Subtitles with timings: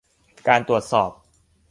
[0.47, 1.11] การตรวจสอบ